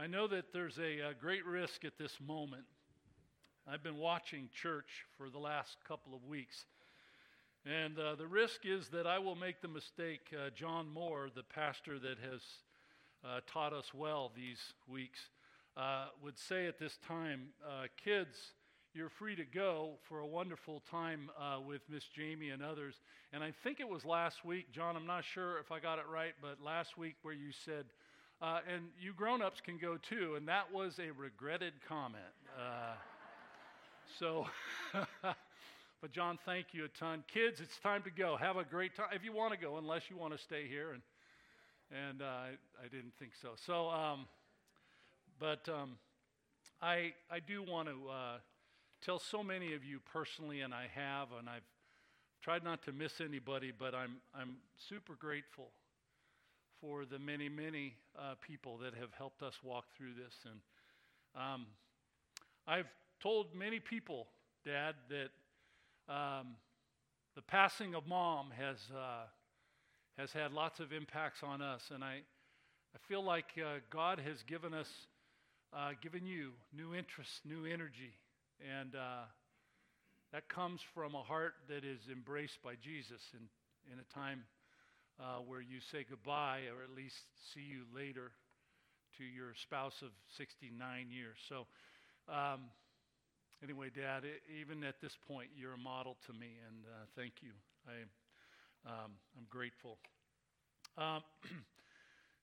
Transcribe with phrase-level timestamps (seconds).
[0.00, 2.62] I know that there's a, a, great risk at this moment.
[3.66, 6.66] I've been watching church for the last couple of weeks.
[7.66, 11.42] And uh, the risk is that I will make the mistake uh, John Moore, the
[11.42, 12.40] pastor that has
[13.24, 15.18] uh, taught us well these weeks,
[15.76, 18.38] uh, would say at this time uh, kids,
[18.94, 22.94] you're free to go for a wonderful time uh, with Miss Jamie and others.
[23.32, 26.04] And I think it was last week, John, I'm not sure if I got it
[26.08, 27.86] right, but last week where you said,
[28.40, 32.22] uh, and you grown ups can go too, and that was a regretted comment.
[32.56, 32.94] Uh,
[34.18, 34.46] so,
[36.00, 37.24] but John, thank you a ton.
[37.32, 38.36] Kids, it's time to go.
[38.36, 40.92] Have a great time if you want to go, unless you want to stay here.
[40.92, 41.02] And
[42.08, 42.48] and uh, I,
[42.84, 43.50] I, didn't think so.
[43.66, 44.26] So, um,
[45.40, 45.96] but um,
[46.82, 48.36] I I do want to uh,
[49.04, 51.62] tell so many of you personally, and I have, and I've
[52.42, 54.56] tried not to miss anybody, but I'm, I'm
[54.88, 55.70] super grateful
[56.80, 60.34] for the many, many uh, people that have helped us walk through this.
[60.44, 60.60] And
[61.34, 61.66] um,
[62.66, 62.88] I've
[63.22, 64.26] told many people,
[64.64, 66.56] Dad, that um,
[67.34, 69.24] the passing of mom has, uh,
[70.16, 71.90] has had lots of impacts on us.
[71.92, 72.20] And I,
[72.94, 74.88] I feel like uh, God has given us,
[75.72, 78.12] uh, given you new interests, new energy,
[78.60, 79.24] and uh,
[80.32, 84.42] that comes from a heart that is embraced by Jesus in, in a time
[85.20, 87.16] uh, where you say goodbye or at least
[87.52, 88.32] see you later
[89.18, 91.36] to your spouse of 69 years.
[91.48, 91.66] So,
[92.28, 92.70] um,
[93.62, 97.34] anyway, Dad, it, even at this point, you're a model to me, and uh, thank
[97.42, 97.50] you.
[97.86, 99.98] I, um, I'm grateful.
[100.96, 101.22] Um,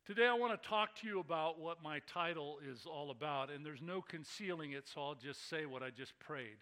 [0.06, 3.66] Today, I want to talk to you about what my title is all about, and
[3.66, 6.58] there's no concealing it, so I'll just say what I just prayed.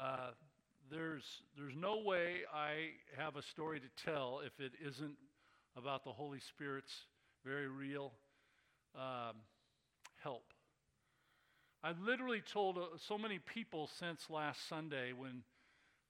[0.00, 0.30] Uh,
[0.90, 1.24] there's,
[1.56, 5.16] there's no way I have a story to tell if it isn't
[5.76, 6.92] about the Holy Spirit's
[7.44, 8.12] very real
[8.94, 9.36] um,
[10.22, 10.44] help.
[11.82, 15.42] I've literally told uh, so many people since last Sunday when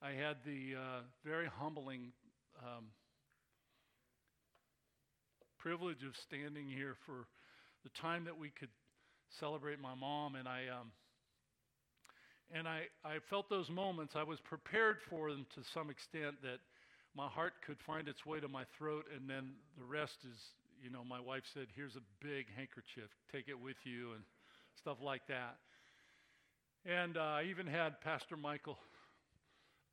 [0.03, 2.13] I had the uh, very humbling
[2.63, 2.87] um,
[5.59, 7.27] privilege of standing here for
[7.83, 8.69] the time that we could
[9.41, 10.63] celebrate my mom, and I.
[10.69, 10.93] Um,
[12.55, 14.15] and I, I felt those moments.
[14.17, 16.61] I was prepared for them to some extent that
[17.17, 20.39] my heart could find its way to my throat, and then the rest is,
[20.83, 24.23] you know, my wife said, Here's a big handkerchief, take it with you, and
[24.77, 25.57] stuff like that.
[26.87, 28.79] And uh, I even had Pastor Michael.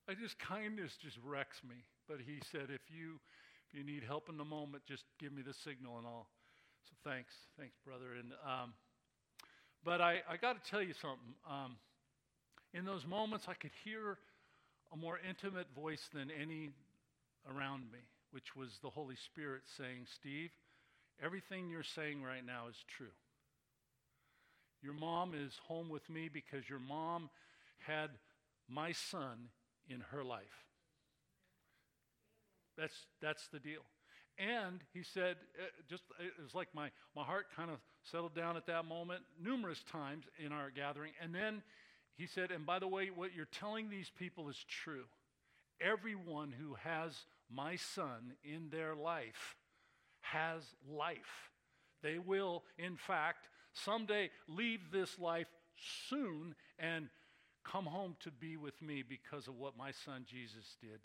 [0.08, 1.76] I just kindness just wrecks me.
[2.08, 3.20] But he said, if you
[3.70, 6.28] if you need help in the moment, just give me the signal and I'll.
[6.84, 8.16] So thanks, thanks, brother.
[8.20, 8.74] And um,
[9.86, 11.34] but I, I got to tell you something.
[11.50, 11.78] Um,
[12.74, 14.18] in those moments, I could hear
[14.94, 16.70] a more intimate voice than any
[17.50, 18.00] around me,
[18.32, 20.52] which was the Holy Spirit saying, "Steve,
[21.22, 23.14] everything you're saying right now is true.
[24.81, 27.30] Your mom is home with me because your mom
[27.80, 28.12] had
[28.68, 29.50] my son
[29.88, 30.66] in her life."
[32.78, 33.81] That's, that's the deal.
[34.38, 38.58] And he said, uh, just it was like my, my heart kind of settled down
[38.58, 41.12] at that moment numerous times in our gathering.
[41.22, 41.62] And then
[42.18, 45.06] he said, and by the way, what you're telling these people is true.
[45.80, 49.56] Everyone who has my son in their life
[50.22, 51.50] has life.
[52.04, 55.48] They will, in fact, someday leave this life
[56.10, 57.10] soon and
[57.64, 61.00] come home to be with me because of what my son Jesus did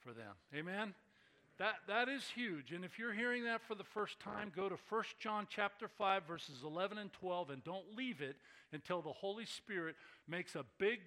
[0.00, 0.34] for them.
[0.54, 0.94] Amen?
[1.58, 2.70] That, that is huge.
[2.72, 6.22] And if you're hearing that for the first time, go to 1 John chapter 5,
[6.24, 8.36] verses 11 and 12, and don't leave it
[8.72, 9.96] until the Holy Spirit
[10.28, 11.00] makes a big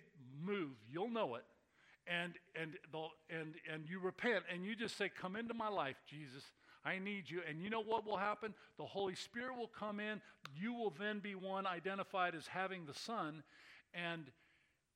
[0.43, 0.71] move.
[0.89, 1.45] You'll know it.
[2.05, 5.95] And, and, the, and, and you repent, and you just say, Come into my life,
[6.09, 6.43] Jesus.
[6.83, 7.41] I need you.
[7.47, 8.53] And you know what will happen?
[8.77, 10.19] The Holy Spirit will come in.
[10.59, 13.43] You will then be one identified as having the Son.
[13.93, 14.25] And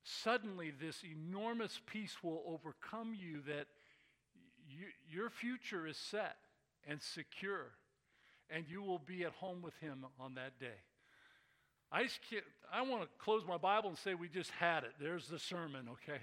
[0.03, 3.67] suddenly, this enormous peace will overcome you that
[4.77, 6.37] you, your future is set
[6.87, 7.71] and secure,
[8.49, 10.81] and you will be at home with Him on that day.
[11.91, 12.07] I,
[12.73, 14.93] I want to close my Bible and say we just had it.
[14.99, 16.21] There's the sermon, okay?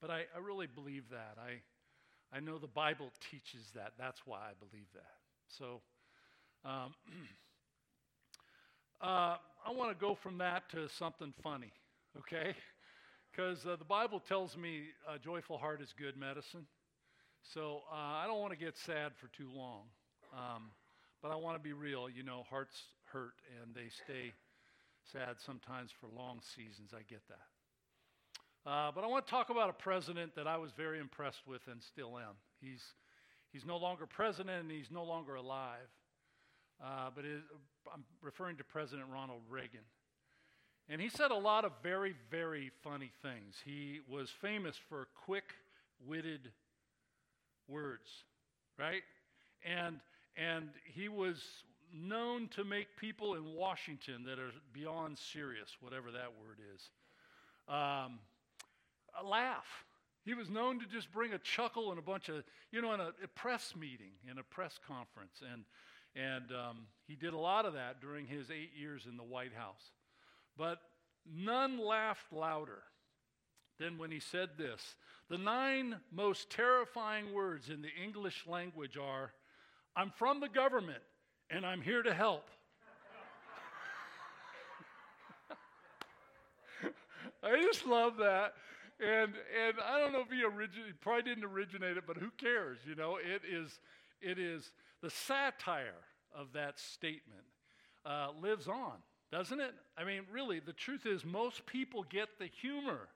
[0.00, 1.36] But I, I really believe that.
[1.38, 3.92] I, I know the Bible teaches that.
[3.98, 5.14] That's why I believe that.
[5.46, 5.80] So
[6.64, 6.94] um,
[9.00, 9.36] uh,
[9.66, 11.72] I want to go from that to something funny,
[12.18, 12.54] okay?
[13.30, 16.66] Because uh, the Bible tells me a joyful heart is good medicine.
[17.52, 19.82] So uh, I don't want to get sad for too long,
[20.32, 20.70] um,
[21.22, 22.08] but I want to be real.
[22.08, 22.74] You know, hearts
[23.04, 24.32] hurt and they stay
[25.12, 26.92] sad sometimes for long seasons.
[26.94, 28.70] I get that.
[28.70, 31.60] Uh, but I want to talk about a president that I was very impressed with
[31.70, 32.34] and still am.
[32.60, 32.82] He's,
[33.52, 35.90] he's no longer president and he's no longer alive.
[36.82, 37.40] uh, but it,
[37.92, 39.84] I'm referring to President Ronald Reagan.
[40.88, 43.56] And he said a lot of very, very funny things.
[43.64, 45.54] He was famous for quick
[46.06, 46.50] witted
[47.68, 48.10] words,
[48.78, 49.02] right?
[49.64, 50.00] And,
[50.36, 51.42] and he was
[51.92, 56.90] known to make people in Washington that are beyond serious, whatever that word is,
[57.68, 58.18] um,
[59.24, 59.84] laugh.
[60.24, 63.00] He was known to just bring a chuckle and a bunch of, you know, in
[63.00, 65.42] a, a press meeting, in a press conference.
[65.52, 65.64] And,
[66.16, 69.52] and um, he did a lot of that during his eight years in the White
[69.52, 69.92] House.
[70.56, 70.78] But
[71.30, 72.82] none laughed louder
[73.78, 74.96] than when he said this.
[75.28, 79.32] The nine most terrifying words in the English language are
[79.96, 81.02] I'm from the government
[81.50, 82.48] and I'm here to help.
[87.42, 88.54] I just love that.
[89.00, 89.32] And,
[89.66, 92.78] and I don't know if he, origin, probably didn't originate it, but who cares?
[92.86, 93.80] You know, it is,
[94.20, 94.70] it is
[95.02, 96.04] the satire
[96.34, 97.44] of that statement
[98.06, 98.92] uh, lives on,
[99.32, 99.74] doesn't it?
[99.98, 103.08] I mean, really, the truth is, most people get the humor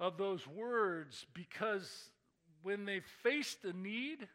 [0.00, 2.10] of those words because
[2.62, 4.28] when they faced a need,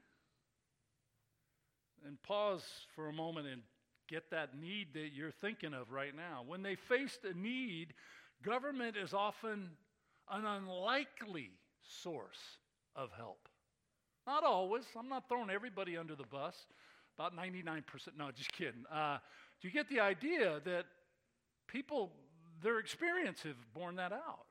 [2.05, 2.63] and pause
[2.95, 3.61] for a moment and
[4.07, 6.43] get that need that you're thinking of right now.
[6.45, 7.93] When they faced a need,
[8.43, 9.69] government is often
[10.29, 11.51] an unlikely
[11.81, 12.39] source
[12.95, 13.47] of help.
[14.27, 14.83] Not always.
[14.97, 16.55] I'm not throwing everybody under the bus.
[17.17, 17.83] About 99%.
[18.17, 18.85] No, just kidding.
[18.91, 19.17] Uh,
[19.61, 20.85] do you get the idea that
[21.67, 22.11] people,
[22.61, 24.45] their experience have borne that out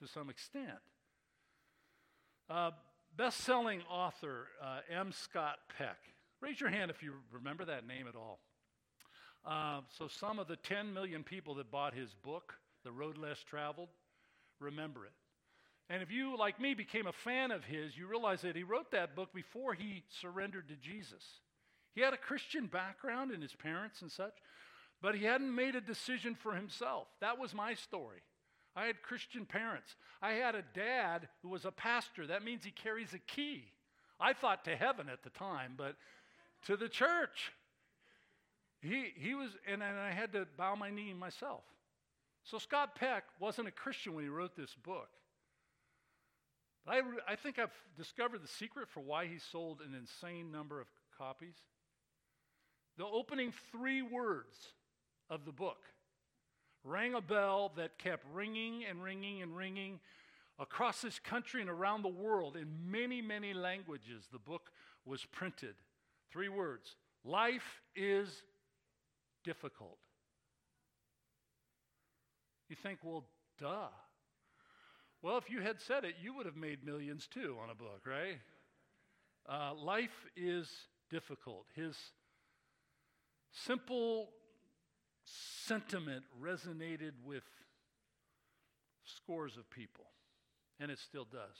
[0.00, 0.78] to some extent?
[2.48, 2.70] Uh,
[3.16, 5.10] Best selling author uh, M.
[5.12, 5.96] Scott Peck
[6.40, 8.38] Raise your hand if you remember that name at all.
[9.44, 12.54] Uh, so, some of the 10 million people that bought his book,
[12.84, 13.88] The Road Less Traveled,
[14.60, 15.12] remember it.
[15.90, 18.90] And if you, like me, became a fan of his, you realize that he wrote
[18.92, 21.24] that book before he surrendered to Jesus.
[21.94, 24.34] He had a Christian background in his parents and such,
[25.00, 27.08] but he hadn't made a decision for himself.
[27.20, 28.22] That was my story.
[28.76, 29.96] I had Christian parents.
[30.22, 32.26] I had a dad who was a pastor.
[32.26, 33.64] That means he carries a key.
[34.20, 35.96] I thought to heaven at the time, but
[36.66, 37.52] to the church.
[38.80, 41.64] He, he was, and, and I had to bow my knee myself.
[42.44, 45.08] So Scott Peck wasn't a Christian when he wrote this book.
[46.86, 50.80] But I, I think I've discovered the secret for why he sold an insane number
[50.80, 50.86] of
[51.16, 51.56] copies.
[52.96, 54.56] The opening three words
[55.28, 55.78] of the book
[56.84, 60.00] rang a bell that kept ringing and ringing and ringing
[60.58, 64.28] across this country and around the world in many, many languages.
[64.32, 64.70] The book
[65.04, 65.74] was printed.
[66.30, 68.42] Three words life is
[69.44, 69.98] difficult.
[72.68, 73.24] You think, well,
[73.58, 73.88] duh.
[75.22, 78.02] Well, if you had said it, you would have made millions too on a book,
[78.06, 78.38] right?
[79.48, 80.70] Uh, life is
[81.10, 81.64] difficult.
[81.74, 81.96] His
[83.50, 84.28] simple
[85.66, 87.44] sentiment resonated with
[89.04, 90.06] scores of people,
[90.80, 91.56] and it still does.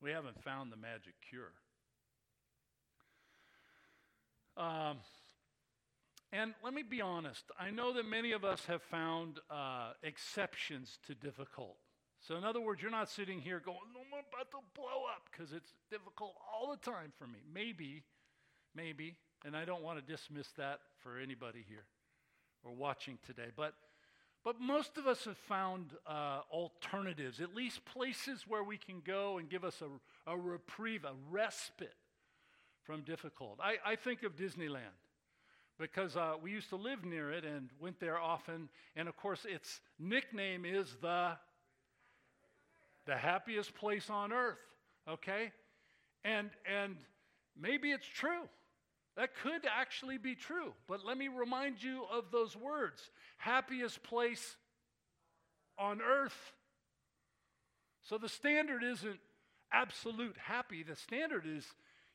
[0.00, 1.52] We haven't found the magic cure.
[4.56, 4.98] Um,
[6.32, 10.98] and let me be honest, I know that many of us have found uh, exceptions
[11.06, 11.76] to difficult.
[12.20, 15.52] So, in other words, you're not sitting here going, I'm about to blow up because
[15.52, 17.38] it's difficult all the time for me.
[17.52, 18.02] Maybe,
[18.74, 21.84] maybe, and I don't want to dismiss that for anybody here
[22.68, 23.48] or watching today.
[23.56, 23.74] But,
[24.44, 29.38] but most of us have found uh, alternatives, at least places where we can go
[29.38, 31.94] and give us a, a reprieve, a respite
[32.84, 33.58] from difficult.
[33.62, 34.96] I, I think of Disneyland
[35.78, 38.68] because uh, we used to live near it and went there often.
[38.96, 41.32] And of course, its nickname is the,
[43.06, 44.58] the happiest place on earth,
[45.08, 45.52] okay?
[46.24, 46.96] And, and
[47.60, 48.48] maybe it's true.
[49.18, 50.72] That could actually be true.
[50.86, 54.56] But let me remind you of those words happiest place
[55.76, 56.52] on earth.
[58.08, 59.18] So the standard isn't
[59.72, 61.66] absolute happy, the standard is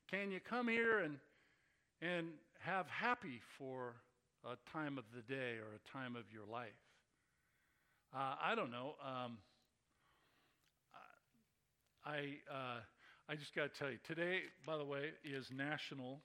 [0.09, 1.17] can you come here and,
[2.01, 2.27] and
[2.59, 3.95] have happy for
[4.45, 6.69] a time of the day or a time of your life?
[8.15, 8.95] Uh, I don't know.
[9.05, 9.39] Um,
[12.05, 12.79] I, uh,
[13.27, 16.21] I just got to tell you, today, by the way, is National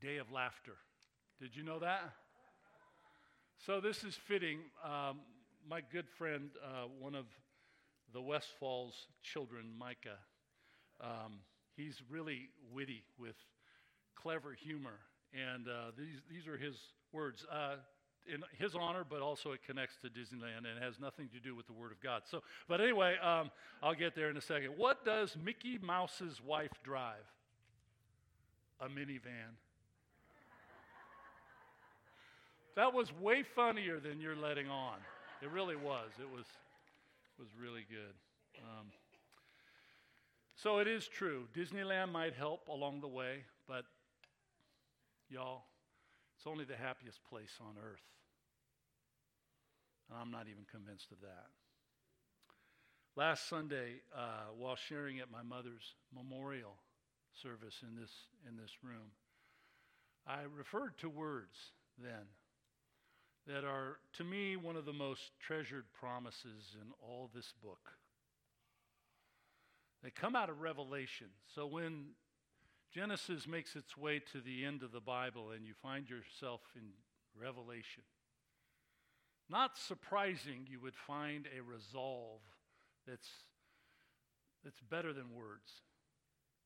[0.00, 0.76] Day of Laughter.
[1.40, 2.12] Did you know that?
[3.66, 4.58] So this is fitting.
[4.84, 5.20] Um,
[5.68, 7.26] my good friend, uh, one of
[8.12, 10.18] the Westfall's children, Micah,
[11.00, 11.40] um,
[11.76, 13.36] he's really witty with
[14.14, 15.00] clever humor.
[15.34, 16.76] And uh, these, these are his
[17.12, 17.76] words uh,
[18.32, 21.66] in his honor, but also it connects to Disneyland and has nothing to do with
[21.66, 22.22] the Word of God.
[22.30, 23.50] So, but anyway, um,
[23.82, 24.74] I'll get there in a second.
[24.76, 27.16] What does Mickey Mouse's wife drive?
[28.80, 29.56] A minivan.
[32.78, 34.98] That was way funnier than you're letting on.
[35.42, 36.10] It really was.
[36.20, 36.44] It was,
[37.36, 38.14] was really good.
[38.62, 38.86] Um,
[40.54, 41.48] so it is true.
[41.56, 43.82] Disneyland might help along the way, but
[45.28, 45.64] y'all,
[46.36, 48.06] it's only the happiest place on earth.
[50.08, 51.46] And I'm not even convinced of that.
[53.16, 56.76] Last Sunday, uh, while sharing at my mother's memorial
[57.42, 58.12] service in this,
[58.48, 59.10] in this room,
[60.28, 62.37] I referred to words then
[63.46, 67.92] that are, to me, one of the most treasured promises in all this book.
[70.02, 71.28] They come out of Revelation.
[71.54, 72.10] So when
[72.92, 76.82] Genesis makes its way to the end of the Bible and you find yourself in
[77.40, 78.02] Revelation,
[79.50, 82.40] not surprising you would find a resolve
[83.06, 83.28] that's,
[84.62, 85.82] that's better than words,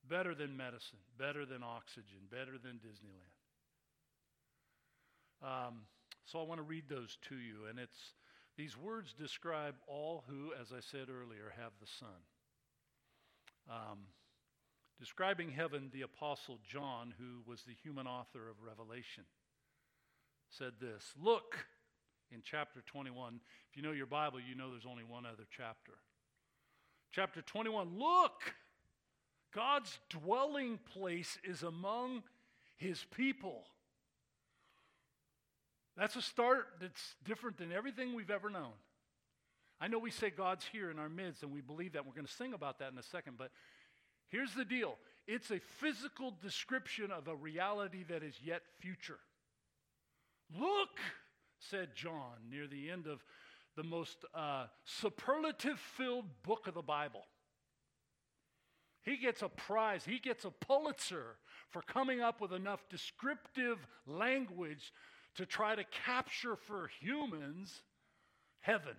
[0.09, 3.33] better than medicine, better than oxygen, better than Disneyland.
[5.43, 5.83] Um,
[6.25, 8.15] so I want to read those to you, and it's
[8.57, 12.09] these words describe all who, as I said earlier, have the Son.
[13.71, 13.99] Um,
[14.99, 19.25] describing heaven, the Apostle John, who was the human author of Revelation,
[20.51, 21.67] said this Look,
[22.31, 25.93] in chapter 21, if you know your Bible, you know there's only one other chapter.
[27.11, 28.55] Chapter 21, look,
[29.55, 32.23] God's dwelling place is among
[32.77, 33.65] his people.
[35.97, 38.73] That's a start that's different than everything we've ever known.
[39.81, 42.07] I know we say God's here in our midst, and we believe that.
[42.07, 43.51] We're going to sing about that in a second, but
[44.29, 44.97] here's the deal
[45.27, 49.19] it's a physical description of a reality that is yet future.
[50.59, 50.99] Look,
[51.59, 53.25] said John near the end of
[53.77, 57.25] the most uh, superlative filled book of the Bible.
[59.03, 61.37] He gets a prize, he gets a Pulitzer
[61.71, 64.93] for coming up with enough descriptive language
[65.37, 67.83] to try to capture for humans
[68.61, 68.97] heaven.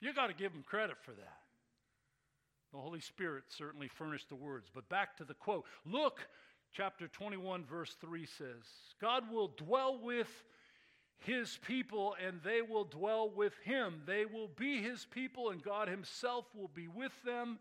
[0.00, 1.38] You got to give them credit for that.
[2.72, 4.70] The Holy Spirit certainly furnished the words.
[4.74, 5.64] But back to the quote.
[5.84, 6.26] Look,
[6.72, 8.64] chapter 21, verse 3 says,
[9.00, 10.28] God will dwell with
[11.18, 14.02] his people and they will dwell with him.
[14.06, 17.58] They will be his people and God himself will be with them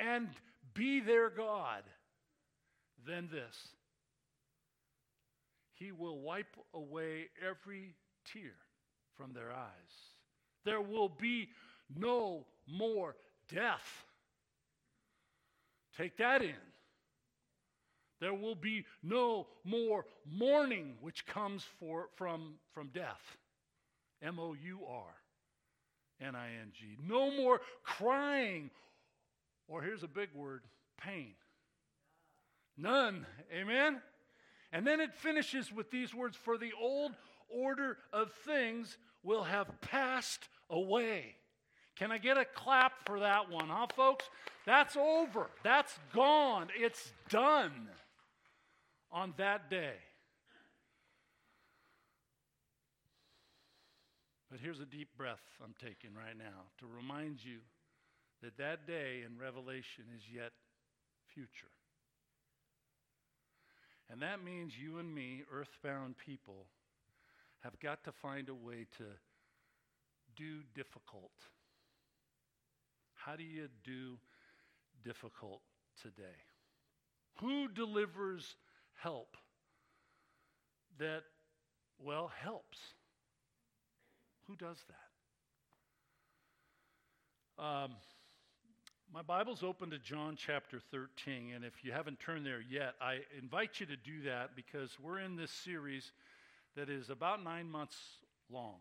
[0.00, 0.28] and
[0.74, 1.82] be their God.
[3.06, 3.56] Then this
[5.82, 7.94] he will wipe away every
[8.32, 8.54] tear
[9.16, 9.94] from their eyes.
[10.64, 11.48] There will be
[11.94, 13.16] no more
[13.52, 14.04] death.
[15.96, 16.54] Take that in.
[18.20, 23.36] There will be no more mourning, which comes for, from, from death.
[24.22, 25.14] M O U R
[26.20, 26.96] N I N G.
[27.04, 28.70] No more crying,
[29.66, 30.62] or here's a big word
[31.04, 31.34] pain.
[32.76, 33.26] None.
[33.52, 34.00] Amen?
[34.72, 37.12] And then it finishes with these words For the old
[37.48, 41.36] order of things will have passed away.
[41.96, 44.24] Can I get a clap for that one, huh, folks?
[44.64, 45.50] That's over.
[45.62, 46.68] That's gone.
[46.74, 47.88] It's done
[49.10, 49.94] on that day.
[54.50, 57.58] But here's a deep breath I'm taking right now to remind you
[58.42, 60.52] that that day in Revelation is yet
[61.34, 61.70] future.
[64.12, 66.66] And that means you and me, earthbound people,
[67.60, 69.04] have got to find a way to
[70.36, 71.32] do difficult.
[73.14, 74.18] How do you do
[75.02, 75.62] difficult
[76.02, 76.36] today?
[77.40, 78.56] Who delivers
[79.00, 79.34] help
[80.98, 81.22] that,
[81.98, 82.78] well, helps?
[84.46, 84.76] Who does
[87.58, 87.64] that?
[87.64, 87.92] Um,
[89.12, 93.18] my Bible's open to John chapter 13, and if you haven't turned there yet, I
[93.38, 96.12] invite you to do that because we're in this series
[96.76, 97.96] that is about nine months
[98.50, 98.76] long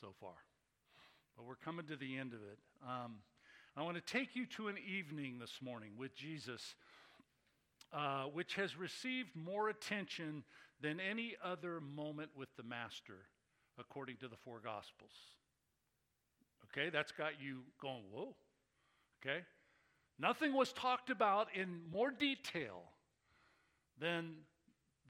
[0.00, 0.34] so far.
[1.36, 2.58] But we're coming to the end of it.
[2.88, 3.16] Um,
[3.76, 6.76] I want to take you to an evening this morning with Jesus,
[7.92, 10.44] uh, which has received more attention
[10.80, 13.26] than any other moment with the Master,
[13.80, 15.10] according to the four Gospels.
[16.70, 18.36] Okay, that's got you going, whoa.
[19.20, 19.40] Okay?
[20.22, 22.84] Nothing was talked about in more detail
[23.98, 24.34] than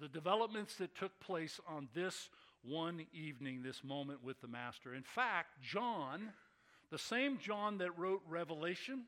[0.00, 2.30] the developments that took place on this
[2.62, 4.94] one evening, this moment with the Master.
[4.94, 6.30] In fact, John,
[6.90, 9.04] the same John that wrote Revelation,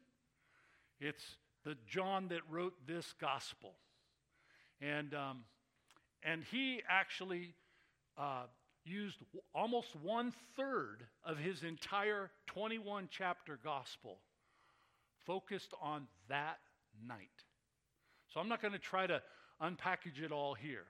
[1.01, 1.25] it's
[1.65, 3.73] the John that wrote this gospel.
[4.83, 5.45] And, um,
[6.23, 7.55] and he actually
[8.19, 8.43] uh,
[8.85, 9.17] used
[9.55, 14.19] almost one third of his entire 21 chapter gospel
[15.27, 16.59] focused on that
[17.07, 17.29] night.
[18.33, 19.23] So I'm not going to try to
[19.63, 20.87] unpackage it all here.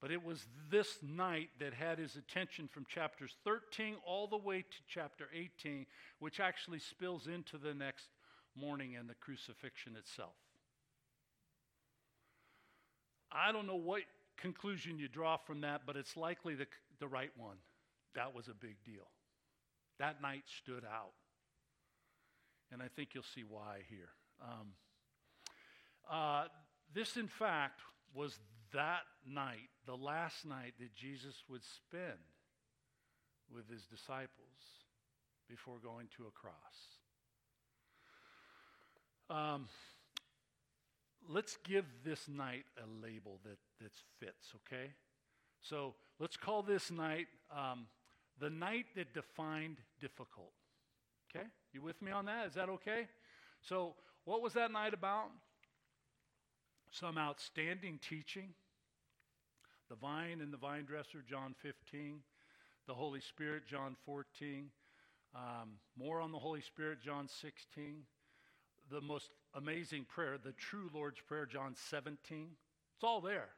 [0.00, 4.60] But it was this night that had his attention from chapters 13 all the way
[4.60, 5.86] to chapter 18,
[6.18, 8.08] which actually spills into the next
[8.54, 10.34] morning and the crucifixion itself.
[13.32, 14.02] I don't know what
[14.36, 16.66] conclusion you draw from that, but it's likely the,
[17.00, 17.56] the right one.
[18.14, 19.08] That was a big deal.
[19.98, 21.12] That night stood out.
[22.74, 24.08] And I think you'll see why here.
[24.42, 24.72] Um,
[26.10, 26.48] uh,
[26.92, 27.80] this, in fact,
[28.12, 28.36] was
[28.72, 32.18] that night, the last night that Jesus would spend
[33.54, 34.28] with his disciples
[35.48, 36.98] before going to a cross.
[39.30, 39.68] Um,
[41.28, 44.90] let's give this night a label that, that fits, okay?
[45.60, 47.86] So let's call this night um,
[48.40, 50.52] the night that defined difficult.
[51.30, 51.46] Okay?
[51.74, 52.46] You with me on that?
[52.46, 53.08] Is that okay?
[53.60, 55.26] So, what was that night about?
[56.92, 58.50] Some outstanding teaching.
[59.90, 62.20] The vine and the vine dresser, John 15.
[62.86, 64.70] The Holy Spirit, John 14.
[65.34, 68.02] Um, more on the Holy Spirit, John 16.
[68.92, 72.50] The most amazing prayer, the true Lord's Prayer, John 17.
[72.94, 73.48] It's all there.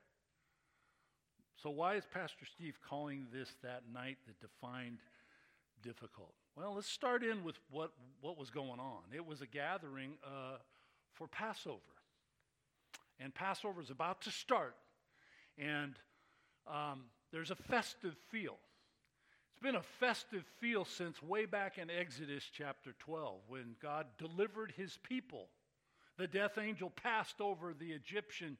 [1.62, 5.00] So, why is Pastor Steve calling this that night that defined
[5.82, 6.34] difficult?
[6.56, 9.02] Well, let's start in with what, what was going on.
[9.14, 10.56] It was a gathering uh,
[11.12, 11.80] for Passover.
[13.20, 14.74] And Passover is about to start.
[15.58, 15.94] And
[16.66, 18.56] um, there's a festive feel.
[19.52, 24.72] It's been a festive feel since way back in Exodus chapter 12 when God delivered
[24.76, 25.48] his people
[26.18, 28.56] the death angel passed over the Egyptian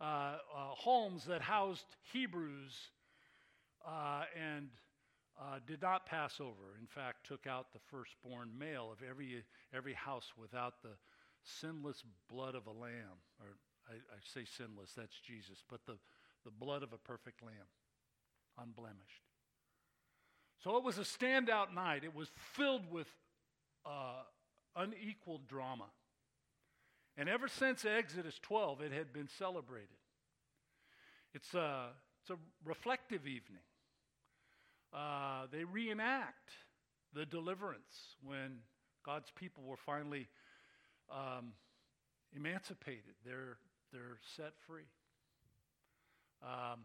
[0.00, 2.74] uh, uh, homes that housed Hebrews
[3.86, 4.68] uh, and
[5.40, 6.76] uh, did not pass over.
[6.80, 10.96] In fact, took out the firstborn male of every, every house without the
[11.44, 13.22] sinless blood of a lamb.
[13.40, 13.56] Or
[13.88, 15.96] I, I say sinless, that's Jesus, but the,
[16.44, 17.68] the blood of a perfect lamb,
[18.58, 19.22] unblemished.
[20.62, 22.02] So it was a standout night.
[22.02, 23.06] It was filled with
[23.86, 24.22] uh,
[24.74, 25.86] unequal drama.
[27.16, 29.88] And ever since Exodus 12, it had been celebrated.
[31.32, 31.90] It's a,
[32.22, 33.62] it's a reflective evening.
[34.92, 36.52] Uh, they reenact
[37.14, 38.58] the deliverance when
[39.04, 40.28] God's people were finally
[41.10, 41.52] um,
[42.34, 43.14] emancipated.
[43.24, 43.58] They're,
[43.92, 44.88] they're set free.
[46.42, 46.80] Um,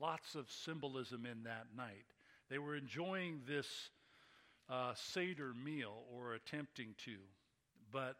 [0.00, 2.06] lots of symbolism in that night.
[2.48, 3.90] They were enjoying this
[4.68, 7.16] uh, Seder meal or attempting to,
[7.92, 8.16] but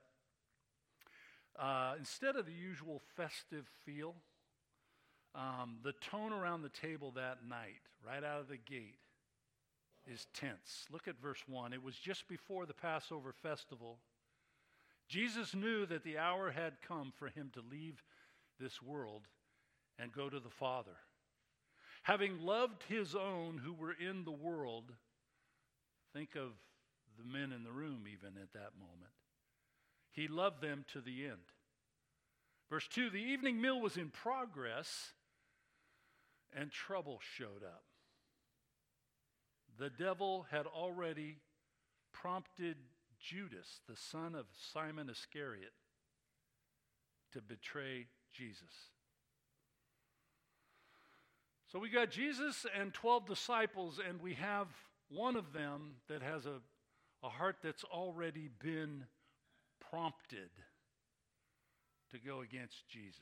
[1.58, 4.14] uh, instead of the usual festive feel,
[5.34, 8.98] um, the tone around the table that night, right out of the gate,
[10.10, 10.86] is tense.
[10.90, 11.72] Look at verse 1.
[11.72, 13.98] It was just before the Passover festival.
[15.08, 18.02] Jesus knew that the hour had come for him to leave
[18.58, 19.22] this world
[19.98, 20.96] and go to the Father.
[22.02, 24.92] Having loved his own who were in the world,
[26.14, 26.52] think of
[27.18, 29.12] the men in the room even at that moment.
[30.12, 31.52] He loved them to the end.
[32.70, 35.12] Verse 2 The evening meal was in progress,
[36.56, 37.84] and trouble showed up.
[39.78, 41.38] The devil had already
[42.12, 42.76] prompted
[43.18, 45.72] Judas, the son of Simon Iscariot,
[47.32, 48.90] to betray Jesus.
[51.70, 54.66] So we got Jesus and 12 disciples, and we have
[55.08, 56.60] one of them that has a,
[57.22, 59.04] a heart that's already been
[59.90, 60.50] prompted
[62.10, 63.20] to go against Jesus.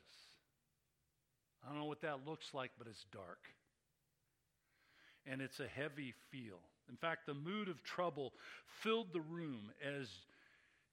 [1.65, 3.41] I don't know what that looks like, but it's dark.
[5.27, 6.61] And it's a heavy feel.
[6.89, 8.33] In fact, the mood of trouble
[8.67, 10.09] filled the room as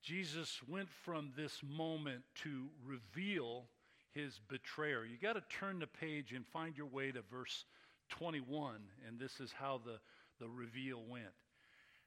[0.02, 3.66] Jesus went from this moment to reveal
[4.14, 5.06] his betrayer.
[5.06, 7.66] You got to turn the page and find your way to verse
[8.10, 8.76] 21,
[9.08, 10.00] and this is how the,
[10.40, 11.34] the reveal went.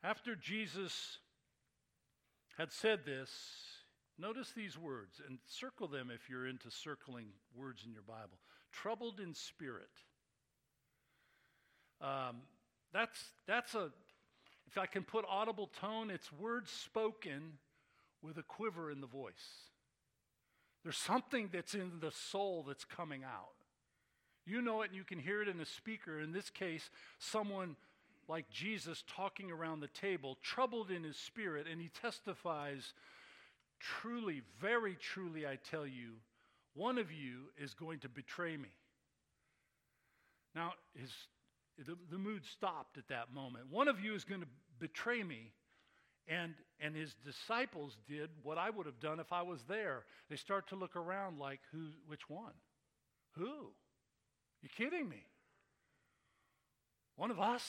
[0.02, 1.18] After Jesus
[2.56, 3.30] had said this,
[4.18, 8.38] notice these words and circle them if you're into circling words in your Bible.
[8.82, 9.90] Troubled in spirit.
[12.00, 12.36] Um,
[12.92, 13.90] that's, that's a,
[14.66, 17.54] if I can put audible tone, it's words spoken
[18.22, 19.32] with a quiver in the voice.
[20.82, 23.54] There's something that's in the soul that's coming out.
[24.46, 26.20] You know it and you can hear it in a speaker.
[26.20, 26.88] In this case,
[27.18, 27.76] someone
[28.28, 32.92] like Jesus talking around the table, troubled in his spirit, and he testifies,
[33.80, 36.14] Truly, very truly, I tell you,
[36.78, 38.68] one of you is going to betray me.
[40.54, 41.10] Now, his,
[41.76, 43.64] the, the mood stopped at that moment.
[43.68, 44.46] One of you is going to
[44.78, 45.52] betray me.
[46.28, 50.04] And, and his disciples did what I would have done if I was there.
[50.30, 52.52] They start to look around like, who, which one?
[53.32, 53.72] Who?
[54.62, 55.24] You kidding me?
[57.16, 57.64] One of us?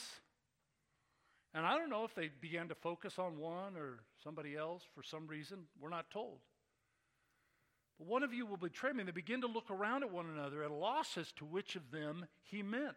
[1.53, 5.01] And I don't know if they began to focus on one or somebody else for
[5.01, 5.59] some reason.
[5.81, 6.39] We're not told.
[7.99, 8.99] But one of you will betray me.
[8.99, 11.75] And they begin to look around at one another at a loss as to which
[11.75, 12.95] of them he meant.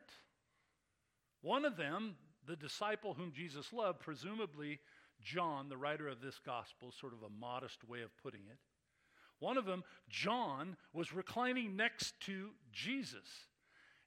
[1.42, 2.14] One of them,
[2.46, 4.78] the disciple whom Jesus loved, presumably
[5.20, 8.58] John, the writer of this gospel, sort of a modest way of putting it.
[9.40, 13.26] One of them, John, was reclining next to Jesus.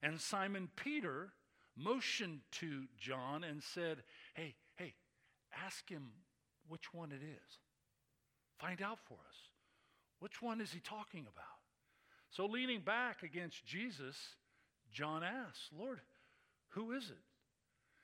[0.02, 1.32] And Simon Peter
[1.76, 4.94] motioned to John and said, Hey, hey,
[5.64, 6.08] ask him
[6.68, 7.58] which one it is.
[8.58, 9.36] Find out for us.
[10.20, 11.44] Which one is he talking about?
[12.30, 14.16] So, leaning back against Jesus,
[14.92, 16.00] John asks, Lord,
[16.70, 17.16] who is it?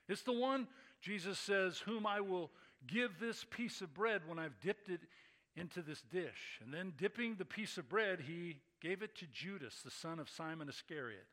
[0.08, 0.68] It's the one,
[1.00, 2.50] Jesus says, whom I will
[2.86, 5.00] give this piece of bread when I've dipped it
[5.56, 6.60] into this dish.
[6.62, 10.28] And then, dipping the piece of bread, he gave it to Judas, the son of
[10.28, 11.26] Simon Iscariot.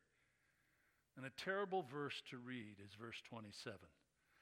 [1.17, 3.77] And a terrible verse to read is verse 27.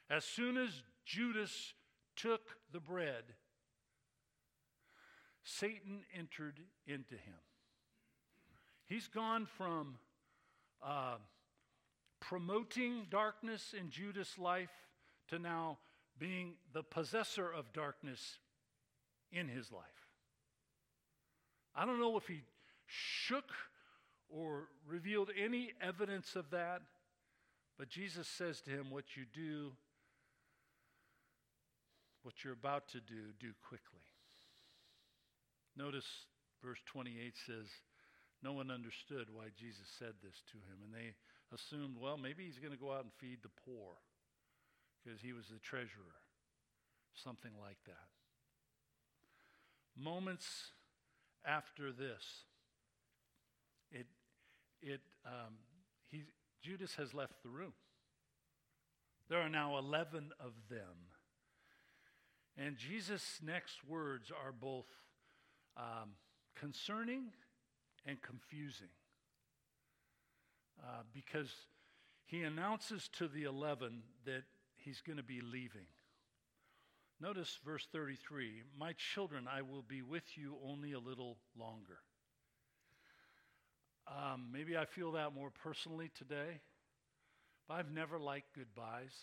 [0.09, 0.69] As soon as
[1.05, 1.73] Judas
[2.15, 3.23] took the bread,
[5.43, 7.39] Satan entered into him.
[8.85, 9.95] He's gone from
[10.81, 11.15] uh,
[12.19, 14.71] promoting darkness in Judas' life
[15.29, 15.77] to now
[16.19, 18.39] being the possessor of darkness
[19.31, 19.83] in his life.
[21.75, 22.41] I don't know if he
[22.85, 23.51] shook
[24.29, 26.81] or revealed any evidence of that,
[27.77, 29.73] but Jesus says to him, What you do,
[32.23, 34.06] what you're about to do, do quickly.
[35.77, 36.05] Notice
[36.63, 37.67] verse 28 says,
[38.43, 41.13] No one understood why Jesus said this to him, and they
[41.53, 43.93] assumed, well, maybe he's going to go out and feed the poor
[45.03, 46.17] because he was the treasurer,
[47.13, 48.09] something like that.
[49.95, 50.71] Moments
[51.45, 52.43] after this,
[53.91, 54.07] it,
[54.81, 55.53] it, um,
[56.09, 56.23] he,
[56.61, 57.73] Judas has left the room.
[59.29, 61.11] There are now 11 of them.
[62.57, 64.87] And Jesus' next words are both
[65.77, 66.11] um,
[66.55, 67.25] concerning
[68.05, 68.89] and confusing
[70.83, 71.51] uh, because
[72.25, 74.43] he announces to the 11 that
[74.75, 75.87] he's going to be leaving.
[77.19, 81.99] Notice verse 33 My children, I will be with you only a little longer.
[84.07, 86.61] Um, maybe I feel that more personally today,
[87.67, 89.13] but I've never liked goodbyes.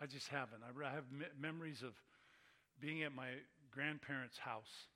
[0.00, 0.60] I just haven't.
[0.62, 1.94] I have me- memories of
[2.80, 3.28] being at my
[3.70, 4.88] grandparents' house,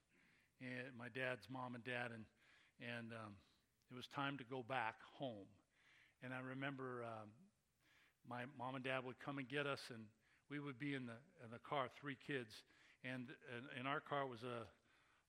[0.60, 2.24] and my dad's mom and dad, and
[2.80, 3.34] and um,
[3.90, 5.48] it was time to go back home.
[6.22, 7.30] And I remember um,
[8.28, 10.04] my mom and dad would come and get us, and
[10.50, 12.64] we would be in the in the car, three kids,
[13.04, 13.28] and
[13.78, 14.66] and, our car was a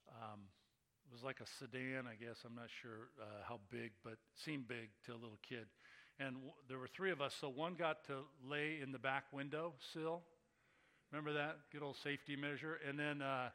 [0.10, 0.41] um,
[1.12, 2.38] was like a sedan, I guess.
[2.45, 5.65] I'm not sure uh, how big, but seemed big to a little kid.
[6.19, 9.25] And w- there were three of us, so one got to lay in the back
[9.32, 10.23] window sill.
[11.13, 13.21] Remember that good old safety measure, and then.
[13.21, 13.49] Uh,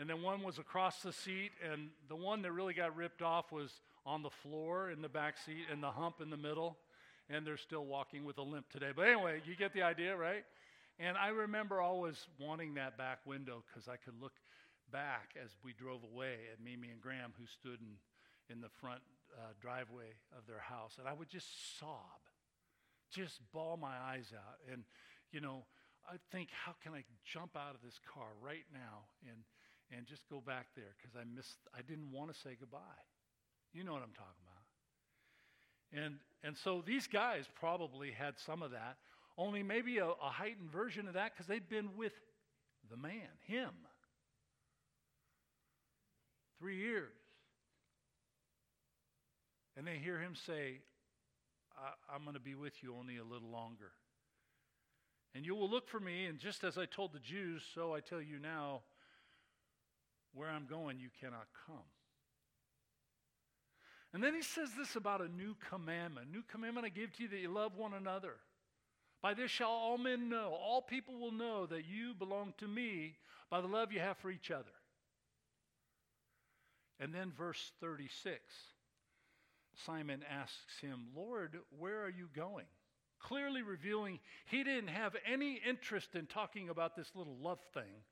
[0.00, 3.50] and then one was across the seat, and the one that really got ripped off
[3.50, 3.72] was
[4.06, 6.76] on the floor in the back seat and the hump in the middle.
[7.28, 8.90] And they're still walking with a limp today.
[8.94, 10.44] But anyway, you get the idea, right?
[11.00, 14.34] And I remember always wanting that back window because I could look
[14.92, 19.00] back as we drove away at Mimi and Graham, who stood in, in the front
[19.36, 20.94] uh, driveway of their house.
[20.96, 22.22] And I would just sob,
[23.10, 24.72] just bawl my eyes out.
[24.72, 24.84] And,
[25.32, 25.64] you know,
[26.10, 29.44] I'd think, how can I jump out of this car right now and,
[29.96, 33.04] and just go back there because I missed, I didn't want to say goodbye.
[33.72, 36.04] You know what I'm talking about.
[36.04, 38.96] And, and so these guys probably had some of that,
[39.36, 42.12] only maybe a, a heightened version of that because they'd been with
[42.90, 43.70] the man, him,
[46.58, 47.12] three years.
[49.76, 50.80] And they hear him say,
[52.12, 53.92] I'm going to be with you only a little longer.
[55.34, 58.00] And you will look for me, and just as I told the Jews, so I
[58.00, 58.80] tell you now,
[60.34, 61.76] where I'm going, you cannot come.
[64.14, 66.30] And then he says this about a new commandment.
[66.30, 68.36] New commandment I give to you that you love one another.
[69.20, 73.16] By this shall all men know, all people will know that you belong to me
[73.50, 74.64] by the love you have for each other.
[77.00, 78.40] And then verse 36
[79.86, 82.66] Simon asks him, Lord, where are you going?
[83.20, 88.04] Clearly revealing he didn't have any interest in talking about this little love thing.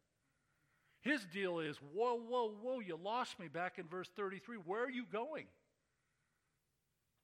[1.00, 4.56] His deal is, whoa, whoa, whoa, you lost me back in verse 33.
[4.56, 5.46] Where are you going?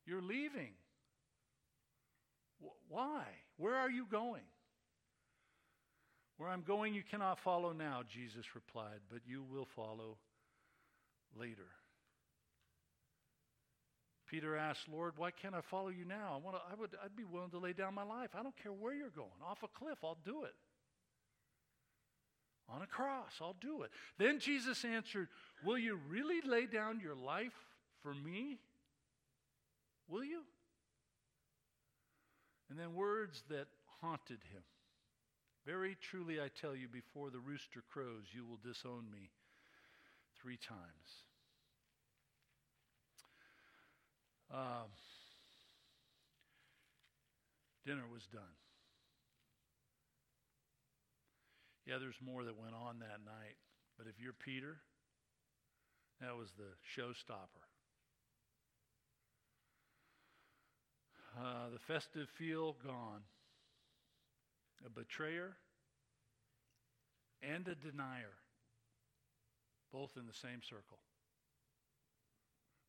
[0.07, 0.75] You're leaving.
[2.89, 3.25] Why?
[3.57, 4.43] Where are you going?
[6.37, 10.19] Where I'm going, you cannot follow now, Jesus replied, but you will follow
[11.37, 11.69] later.
[14.33, 16.33] Peter asked, Lord, why can't I follow you now?
[16.33, 18.31] I, wanna, I would, I'd be willing to lay down my life.
[18.35, 19.29] I don't care where you're going.
[19.47, 20.55] Off a cliff, I'll do it.
[22.71, 23.91] On a cross, I'll do it.
[24.17, 25.29] Then Jesus answered,
[25.63, 27.53] Will you really lay down your life
[28.03, 28.59] for me?
[30.09, 30.41] Will you?
[32.71, 33.67] And then words that
[34.01, 34.63] haunted him.
[35.67, 39.29] Very truly, I tell you, before the rooster crows, you will disown me
[40.41, 41.27] three times.
[44.53, 44.91] Um,
[47.87, 48.43] dinner was done.
[51.87, 53.57] Yeah, there's more that went on that night,
[53.97, 54.77] but if you're Peter,
[56.21, 57.65] that was the showstopper.
[61.39, 63.23] Uh, the festive feel gone.
[64.85, 65.57] A betrayer
[67.43, 68.35] and a denier,
[69.93, 70.99] both in the same circle.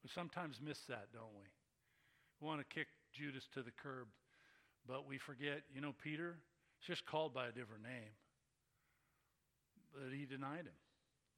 [0.03, 1.47] We sometimes miss that, don't we?
[2.41, 4.07] We want to kick Judas to the curb,
[4.85, 6.37] but we forget, you know, Peter
[6.81, 8.11] is just called by a different name.
[9.93, 10.77] But he denied him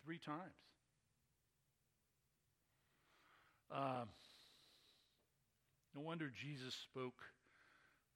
[0.04, 0.40] three times.
[3.72, 4.06] Uh,
[5.94, 7.22] no wonder Jesus spoke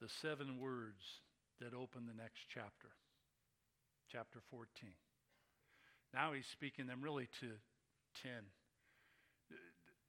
[0.01, 1.03] the seven words
[1.59, 2.89] that open the next chapter,
[4.11, 4.67] chapter 14.
[6.13, 7.47] Now he's speaking them really to
[8.23, 8.31] 10.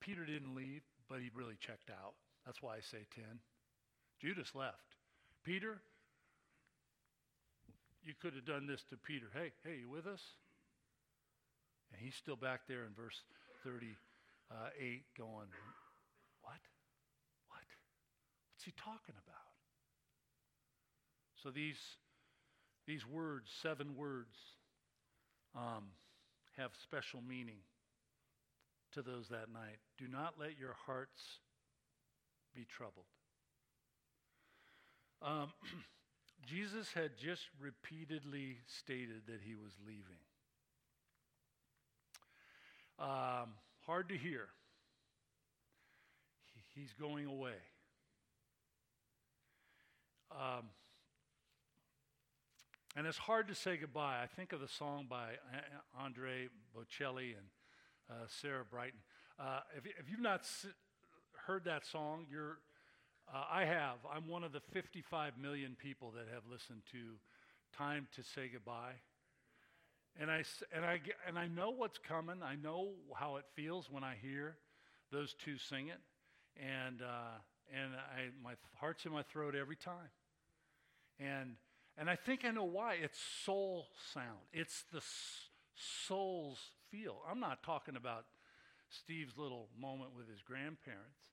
[0.01, 2.15] Peter didn't leave, but he really checked out.
[2.45, 3.25] That's why I say 10.
[4.21, 4.97] Judas left.
[5.45, 5.81] Peter,
[8.03, 9.27] you could have done this to Peter.
[9.33, 10.23] Hey, hey, you with us?
[11.93, 13.23] And he's still back there in verse
[13.65, 15.49] 38 going,
[16.43, 16.61] What?
[17.49, 17.67] What?
[18.55, 19.51] What's he talking about?
[21.43, 21.81] So these,
[22.87, 24.37] these words, seven words,
[25.57, 25.85] um,
[26.57, 27.59] have special meaning
[28.93, 29.79] to those that night.
[29.99, 31.39] Do not let your hearts
[32.55, 33.07] be troubled.
[35.23, 35.53] Um,
[36.47, 40.03] Jesus had just repeatedly stated that he was leaving.
[42.99, 43.51] Um,
[43.87, 44.49] hard to hear.
[46.55, 47.61] He, he's going away.
[50.33, 50.67] Um,
[52.97, 54.19] and it's hard to say goodbye.
[54.23, 55.35] I think of the song by
[56.03, 57.47] Andrea Bocelli and
[58.11, 59.03] uh, Sarah Brightman.
[59.39, 60.47] Uh, if, if, you've not
[61.47, 62.59] heard that song, you're,
[63.33, 63.99] uh, I have.
[64.13, 66.99] I'm one of the 55 million people that have listened to
[67.77, 68.95] Time to Say Goodbye.
[70.21, 70.43] And I,
[70.75, 72.43] and, I, and I know what's coming.
[72.43, 74.57] I know how it feels when I hear
[75.13, 76.01] those two sing it.
[76.61, 77.39] And, uh,
[77.73, 80.11] and I, my heart's in my throat every time.
[81.19, 81.57] And
[82.01, 82.95] and I think I know why.
[82.95, 85.03] It's soul sound, it's the
[85.75, 86.59] soul's
[86.91, 87.23] feel.
[87.29, 88.25] I'm not talking about
[88.91, 91.31] Steve's little moment with his grandparents.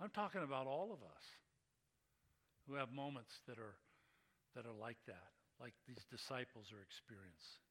[0.00, 1.24] I'm talking about all of us
[2.66, 3.76] who have moments that are,
[4.54, 7.64] that are like that, like these disciples are experiencing.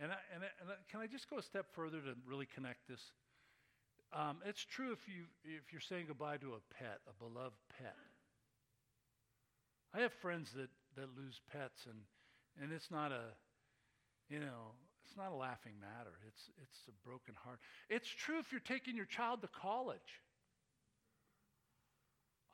[0.00, 2.46] And, I, and, I, and I, can I just go a step further to really
[2.46, 3.00] connect this?
[4.12, 7.96] Um, it's true if, you, if you're saying goodbye to a pet, a beloved pet.
[9.94, 11.98] I have friends that, that lose pets, and,
[12.62, 13.34] and it's not a,
[14.28, 14.76] you know,
[15.08, 16.12] it's not a laughing matter.
[16.28, 17.60] It's, it's a broken heart.
[17.88, 20.20] It's true if you're taking your child to college.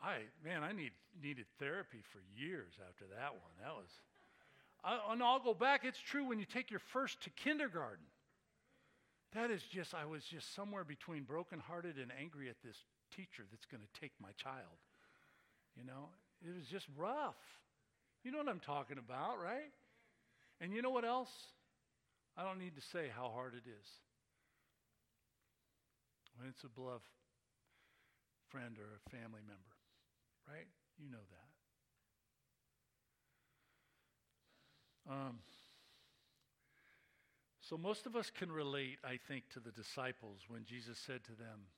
[0.01, 3.55] I, man, I need, needed therapy for years after that one.
[3.61, 3.90] That was,
[4.85, 5.81] I, and I'll go back.
[5.85, 8.07] It's true when you take your first to kindergarten.
[9.35, 12.77] That is just, I was just somewhere between brokenhearted and angry at this
[13.17, 14.79] teacher that's going to take my child.
[15.77, 16.11] You know,
[16.47, 17.35] it was just rough.
[18.23, 19.73] You know what I'm talking about, right?
[20.61, 21.31] And you know what else?
[22.37, 23.88] I don't need to say how hard it is.
[26.37, 27.07] When it's a beloved
[28.49, 29.77] friend or a family member,
[30.49, 30.66] right?
[30.99, 31.23] You know
[35.07, 35.12] that.
[35.12, 35.38] Um,
[37.61, 41.33] so most of us can relate, I think, to the disciples when Jesus said to
[41.33, 41.68] them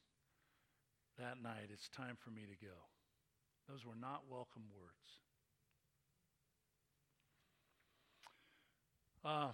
[1.18, 2.74] that night, It's time for me to go.
[3.68, 4.92] Those were not welcome words.
[9.24, 9.50] Uh,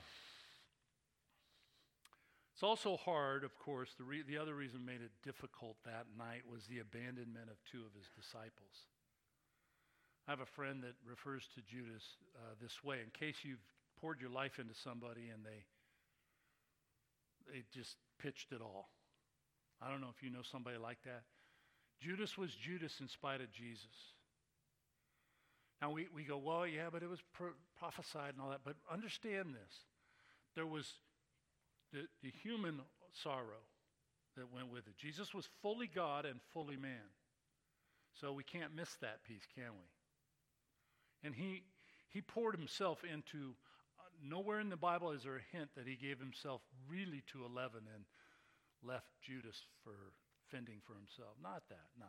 [2.62, 6.42] it's also hard, of course, the, re- the other reason made it difficult that night
[6.48, 8.86] was the abandonment of two of his disciples.
[10.28, 12.04] I have a friend that refers to Judas
[12.36, 13.66] uh, this way in case you've
[14.00, 15.66] poured your life into somebody and they,
[17.50, 18.90] they just pitched it all.
[19.82, 21.22] I don't know if you know somebody like that.
[22.00, 24.14] Judas was Judas in spite of Jesus.
[25.82, 28.60] Now we, we go, well, yeah, but it was pro- prophesied and all that.
[28.64, 29.74] But understand this
[30.54, 30.86] there was
[31.92, 32.80] the, the human
[33.12, 33.62] sorrow,
[34.36, 34.96] that went with it.
[34.96, 37.12] Jesus was fully God and fully man.
[38.20, 41.26] So we can't miss that piece, can we?
[41.26, 41.62] And he,
[42.10, 43.54] he poured himself into,
[43.98, 47.44] uh, nowhere in the Bible is there a hint that he gave himself really to
[47.44, 48.04] 11 and
[48.82, 49.94] left Judas for
[50.50, 51.36] fending for himself.
[51.42, 52.08] Not that, not.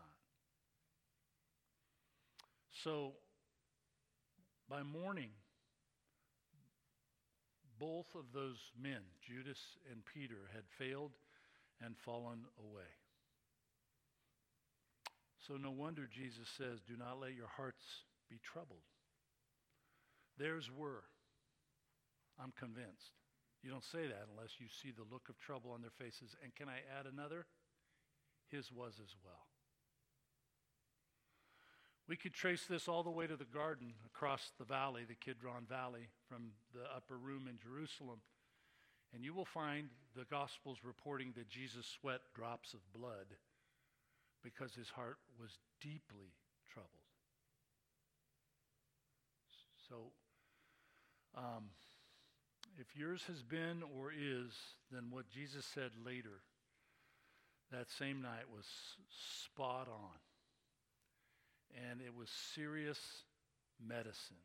[2.83, 3.13] So
[4.69, 5.29] by morning,
[7.83, 9.59] both of those men, Judas
[9.91, 11.11] and Peter, had failed
[11.83, 12.87] and fallen away.
[15.45, 17.83] So no wonder Jesus says, Do not let your hearts
[18.29, 18.87] be troubled.
[20.39, 21.03] Theirs were.
[22.39, 23.19] I'm convinced.
[23.61, 26.35] You don't say that unless you see the look of trouble on their faces.
[26.41, 27.45] And can I add another?
[28.47, 29.52] His was as well.
[32.07, 35.65] We could trace this all the way to the garden across the valley, the Kidron
[35.69, 38.19] Valley, from the upper room in Jerusalem.
[39.13, 43.37] And you will find the Gospels reporting that Jesus sweat drops of blood
[44.43, 46.33] because his heart was deeply
[46.71, 46.89] troubled.
[49.87, 50.11] So,
[51.37, 51.69] um,
[52.79, 54.51] if yours has been or is,
[54.91, 56.41] then what Jesus said later
[57.71, 58.65] that same night was
[59.09, 60.19] spot on.
[61.89, 62.99] And it was serious
[63.86, 64.38] medicine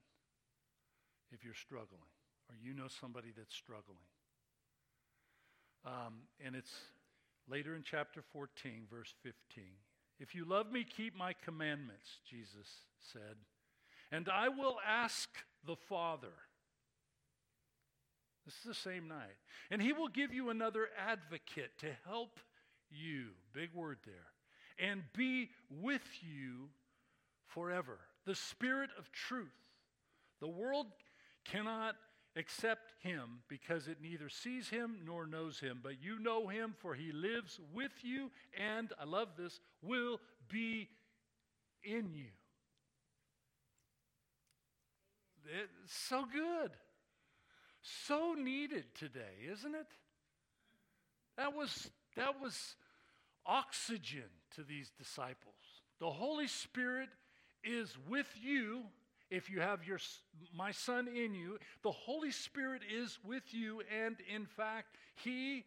[1.33, 2.09] if you're struggling
[2.49, 4.09] or you know somebody that's struggling.
[5.85, 6.15] Um,
[6.45, 6.73] and it's
[7.49, 9.65] later in chapter 14, verse 15.
[10.21, 12.67] If you love me, keep my commandments, Jesus
[13.13, 13.37] said,
[14.11, 15.29] and I will ask
[15.67, 16.33] the Father.
[18.45, 19.37] This is the same night.
[19.71, 22.41] And he will give you another advocate to help
[22.91, 26.71] you, big word there, and be with you
[27.49, 27.99] forever.
[28.27, 29.49] The Spirit of truth.
[30.41, 30.87] The world
[31.45, 31.97] cannot
[32.37, 36.95] accept him because it neither sees him nor knows him, but you know him, for
[36.95, 40.89] he lives with you, and I love this, will be
[41.83, 42.31] in you.
[45.45, 46.71] It's so good.
[47.81, 49.87] So needed today, isn't it?
[51.37, 52.75] That was, that was
[53.47, 55.55] oxygen to these disciples.
[56.01, 57.09] The Holy Spirit
[57.69, 58.83] is with you
[59.31, 59.99] if you have your
[60.57, 61.59] my son in you.
[61.83, 65.65] The holy spirit is with you and in fact he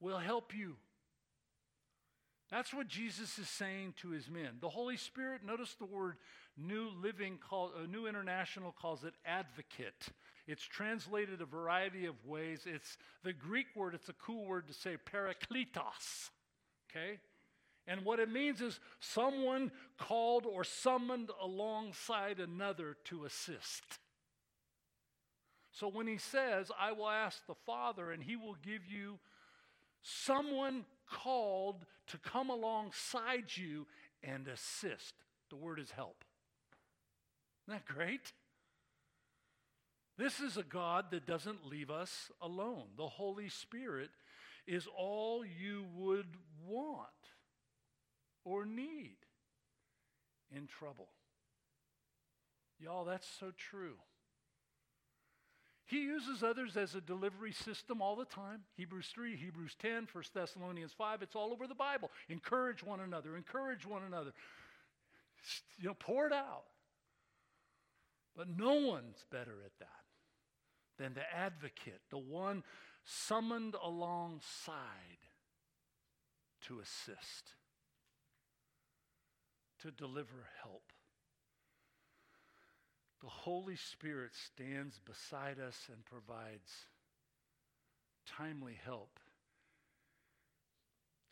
[0.00, 0.76] will help you.
[2.50, 4.58] That's what jesus is saying to his men.
[4.60, 6.16] The holy spirit notice the word
[6.56, 10.06] new living call, uh, new international calls it advocate.
[10.46, 12.62] It's translated a variety of ways.
[12.64, 16.30] It's the greek word it's a cool word to say parakletos
[16.90, 17.18] okay
[17.88, 23.98] and what it means is someone called or summoned alongside another to assist.
[25.72, 29.18] So when he says, I will ask the Father, and he will give you
[30.02, 33.86] someone called to come alongside you
[34.22, 35.14] and assist.
[35.48, 36.24] The word is help.
[37.66, 38.32] Isn't that great?
[40.18, 42.88] This is a God that doesn't leave us alone.
[42.98, 44.10] The Holy Spirit
[44.66, 47.08] is all you would want
[48.48, 49.16] or need
[50.54, 51.08] in trouble.
[52.80, 53.96] Y'all, that's so true.
[55.84, 58.60] He uses others as a delivery system all the time.
[58.76, 62.10] Hebrews 3, Hebrews 10, 1 Thessalonians 5, it's all over the Bible.
[62.28, 64.32] Encourage one another, encourage one another.
[65.78, 66.64] You know, pour it out.
[68.36, 69.88] But no one's better at that
[70.98, 72.64] than the advocate, the one
[73.04, 74.74] summoned alongside
[76.66, 77.54] to assist
[79.82, 80.82] to deliver help.
[83.20, 86.70] The Holy Spirit stands beside us and provides
[88.36, 89.18] timely help.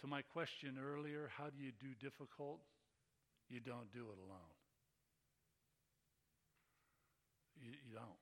[0.01, 2.61] To my question earlier, how do you do difficult?
[3.49, 4.57] You don't do it alone.
[7.63, 8.21] You, you don't.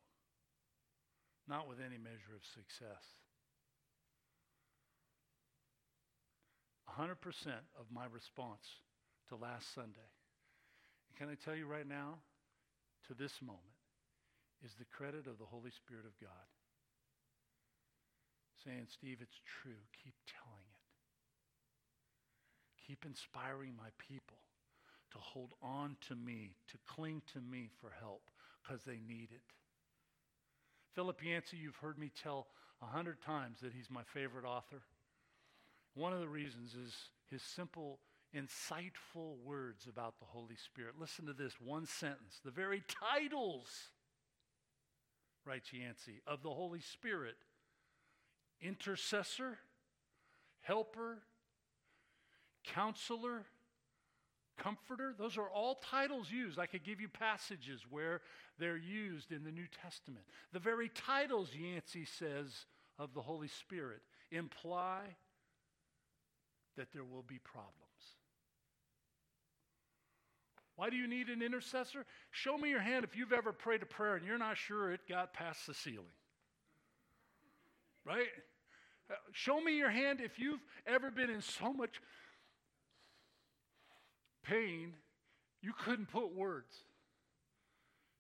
[1.48, 3.02] Not with any measure of success.
[6.98, 7.16] 100%
[7.78, 8.64] of my response
[9.28, 10.13] to last Sunday.
[11.18, 12.18] Can I tell you right now,
[13.08, 13.62] to this moment,
[14.64, 16.48] is the credit of the Holy Spirit of God.
[18.64, 19.78] Saying, Steve, it's true.
[20.02, 20.84] Keep telling it.
[22.86, 24.38] Keep inspiring my people
[25.12, 28.30] to hold on to me, to cling to me for help,
[28.62, 29.42] because they need it.
[30.94, 32.46] Philip Yancey, you've heard me tell
[32.82, 34.82] a hundred times that he's my favorite author.
[35.94, 36.92] One of the reasons is
[37.30, 38.00] his simple
[38.34, 40.94] insightful words about the Holy Spirit.
[40.98, 42.40] Listen to this one sentence.
[42.44, 43.68] The very titles,
[45.44, 47.36] writes Yancey, of the Holy Spirit
[48.60, 49.58] intercessor,
[50.62, 51.18] helper,
[52.64, 53.44] Counselor,
[54.56, 55.14] Comforter.
[55.18, 56.58] Those are all titles used.
[56.58, 58.20] I could give you passages where
[58.58, 60.24] they're used in the New Testament.
[60.52, 62.66] The very titles, Yancey says,
[62.98, 65.00] of the Holy Spirit imply
[66.76, 67.83] that there will be problems.
[70.76, 72.04] Why do you need an intercessor?
[72.30, 75.00] Show me your hand if you've ever prayed a prayer and you're not sure it
[75.08, 76.06] got past the ceiling.
[78.04, 78.26] Right?
[79.32, 82.00] Show me your hand if you've ever been in so much
[84.42, 84.94] pain
[85.64, 86.74] you couldn't put words.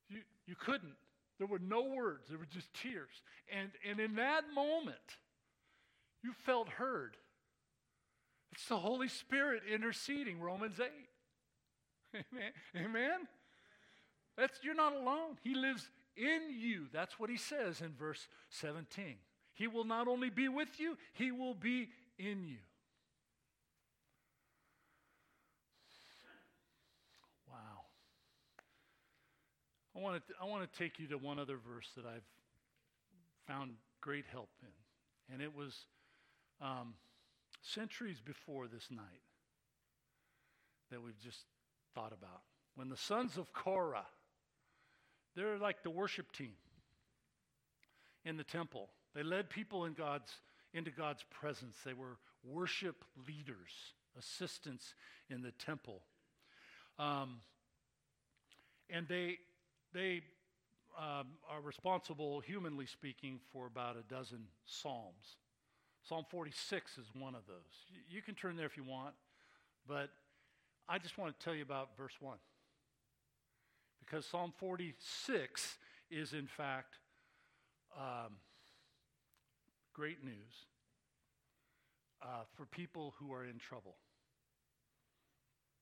[0.08, 0.94] You, you couldn't.
[1.38, 3.10] There were no words, there were just tears.
[3.52, 4.96] And, and in that moment,
[6.22, 7.16] you felt heard.
[8.52, 10.88] It's the Holy Spirit interceding, Romans 8.
[12.14, 12.52] Amen.
[12.76, 13.28] Amen.
[14.36, 15.38] That's you're not alone.
[15.42, 16.86] He lives in you.
[16.92, 19.16] That's what he says in verse 17.
[19.54, 21.88] He will not only be with you, he will be
[22.18, 22.58] in you.
[27.48, 27.84] Wow.
[29.96, 32.26] I want to I want to take you to one other verse that I've
[33.46, 35.86] found great help in, and it was
[36.60, 36.94] um,
[37.62, 39.22] centuries before this night
[40.90, 41.44] that we've just
[41.94, 42.42] thought about.
[42.74, 44.06] When the sons of Korah,
[45.36, 46.54] they're like the worship team
[48.24, 48.88] in the temple.
[49.14, 50.30] They led people in God's,
[50.72, 51.76] into God's presence.
[51.84, 54.94] They were worship leaders, assistants
[55.30, 56.02] in the temple.
[56.98, 57.36] Um,
[58.90, 59.38] and they,
[59.92, 60.22] they
[60.98, 65.36] um, are responsible, humanly speaking, for about a dozen psalms.
[66.08, 67.56] Psalm 46 is one of those.
[68.08, 69.14] You can turn there if you want,
[69.88, 70.10] but
[70.88, 72.36] I just want to tell you about verse 1.
[74.00, 75.78] Because Psalm 46
[76.10, 76.98] is, in fact,
[77.98, 78.34] um,
[79.94, 80.66] great news
[82.22, 83.96] uh, for people who are in trouble.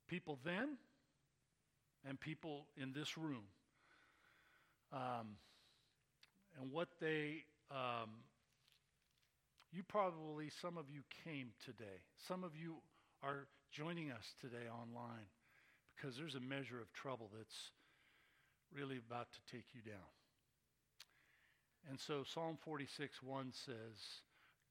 [0.09, 0.77] People then
[2.09, 3.45] and people in this room.
[4.93, 5.37] Um,
[6.61, 8.11] and what they, um,
[9.73, 12.03] you probably, some of you came today.
[12.29, 12.77] Some of you
[13.23, 15.33] are joining us today online
[15.97, 17.71] because there's a measure of trouble that's
[18.75, 20.13] really about to take you down.
[21.89, 24.21] And so Psalm 46 1 says,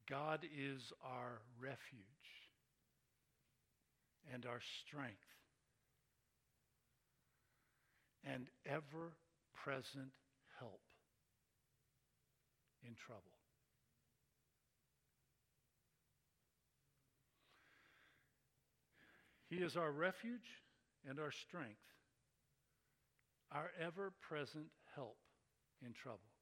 [0.08, 2.02] God is our refuge
[4.32, 5.16] and our strength
[8.24, 9.14] and ever
[9.52, 10.12] present
[10.60, 10.80] help
[12.86, 13.31] in trouble.
[19.52, 20.64] He is our refuge
[21.06, 21.84] and our strength,
[23.52, 24.64] our ever present
[24.96, 25.18] help
[25.84, 26.32] in trouble.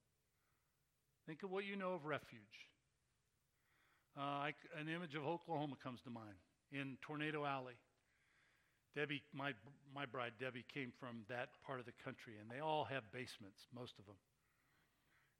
[1.26, 2.70] Think of what you know of refuge.
[4.16, 6.38] Uh, I, an image of Oklahoma comes to mind
[6.70, 7.74] in Tornado Alley.
[8.94, 9.54] Debbie, my,
[9.92, 13.66] my bride Debbie, came from that part of the country, and they all have basements,
[13.74, 14.18] most of them.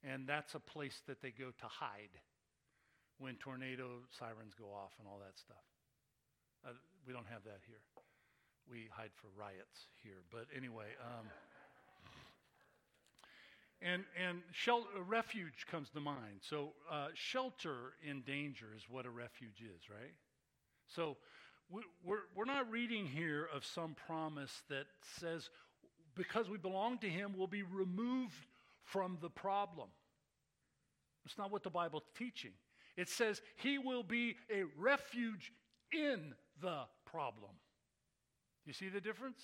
[0.03, 2.19] And that's a place that they go to hide
[3.19, 5.63] when tornado sirens go off and all that stuff.
[6.67, 6.73] Uh,
[7.07, 7.81] we don't have that here.
[8.71, 10.23] We hide for riots here.
[10.31, 11.27] But anyway, um,
[13.83, 16.41] and and shel- refuge comes to mind.
[16.41, 20.15] So uh, shelter in danger is what a refuge is, right?
[20.87, 21.17] So
[21.71, 24.87] we, we're we're not reading here of some promise that
[25.19, 25.51] says
[26.15, 28.47] because we belong to Him, we'll be removed
[28.85, 29.89] from the problem.
[31.25, 32.53] It's not what the Bible's teaching.
[32.97, 35.53] It says He will be a refuge
[35.93, 37.53] in the problem.
[38.67, 39.41] You see the difference?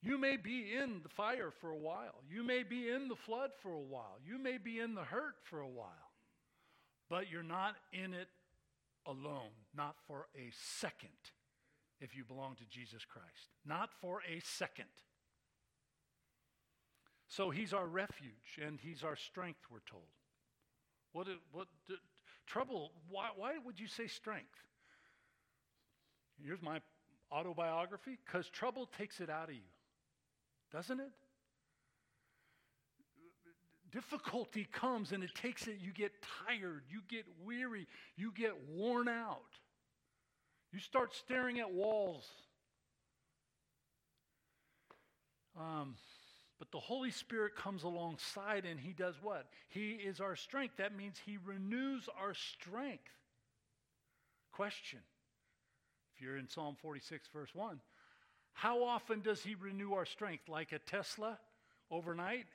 [0.00, 2.22] You may be in the fire for a while.
[2.30, 4.18] You may be in the flood for a while.
[4.24, 6.12] You may be in the hurt for a while.
[7.10, 8.28] But you're not in it
[9.06, 11.08] alone, not for a second,
[12.00, 13.50] if you belong to Jesus Christ.
[13.64, 14.86] Not for a second.
[17.26, 20.04] So he's our refuge and he's our strength, we're told.
[21.12, 21.68] What, what,
[22.46, 24.64] trouble, why, why would you say strength?
[26.44, 26.80] Here's my
[27.32, 29.60] autobiography because trouble takes it out of you,
[30.72, 31.10] doesn't it?
[33.90, 36.12] Difficulty comes and it takes it, you get
[36.46, 37.86] tired, you get weary,
[38.16, 39.40] you get worn out.
[40.72, 42.28] You start staring at walls.
[45.58, 45.96] Um,
[46.58, 49.46] but the Holy Spirit comes alongside and He does what?
[49.68, 50.76] He is our strength.
[50.76, 53.02] That means He renews our strength.
[54.52, 55.00] Question
[56.20, 57.80] you're in Psalm 46, verse 1,
[58.52, 60.48] how often does he renew our strength?
[60.48, 61.38] Like a Tesla
[61.90, 62.46] overnight?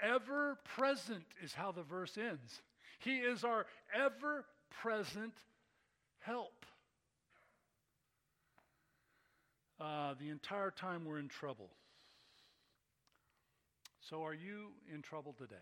[0.00, 2.62] Ever present is how the verse ends.
[2.98, 4.44] He is our ever
[4.80, 5.34] present
[6.20, 6.66] help.
[9.80, 11.70] Uh, the entire time we're in trouble.
[14.00, 15.54] So, are you in trouble today?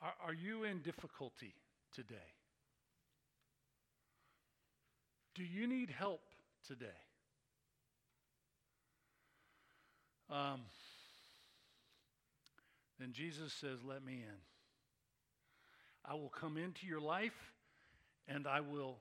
[0.00, 1.54] Are, are you in difficulty
[1.94, 2.16] today?
[5.34, 6.22] Do you need help
[6.66, 6.86] today?
[10.30, 10.60] Um,
[12.98, 14.40] then Jesus says, Let me in.
[16.04, 17.52] I will come into your life
[18.28, 18.98] and I will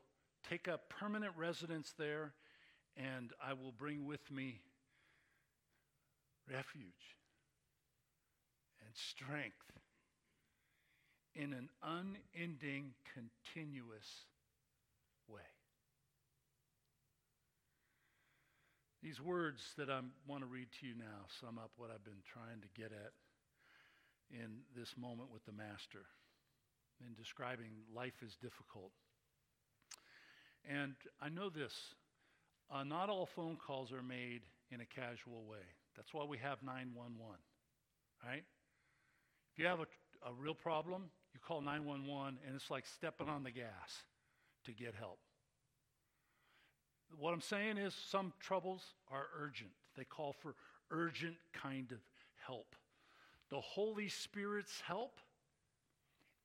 [0.50, 2.34] take up permanent residence there
[2.96, 4.60] and I will bring with me
[6.50, 7.16] refuge
[8.86, 9.56] and strength
[11.36, 14.26] in an unending, continuous
[15.28, 15.42] way.
[19.02, 22.22] These words that I want to read to you now sum up what I've been
[22.32, 23.14] trying to get at
[24.30, 26.06] in this moment with the Master
[27.02, 28.92] in describing life is difficult.
[30.70, 31.74] And I know this
[32.72, 35.66] uh, not all phone calls are made in a casual way.
[35.96, 37.36] That's why we have 911,
[38.24, 38.44] right?
[39.52, 39.88] If you have a,
[40.30, 44.04] a real problem, you call 911, and it's like stepping on the gas
[44.66, 45.20] to get help.
[47.18, 49.72] What I'm saying is, some troubles are urgent.
[49.98, 50.56] They call for
[50.92, 52.00] urgent kind of
[52.46, 52.76] help.
[53.50, 55.20] The Holy Spirit's help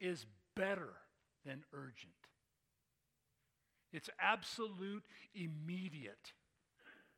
[0.01, 0.27] is
[0.57, 0.93] better
[1.45, 2.13] than urgent.
[3.93, 6.33] It's absolute, immediate,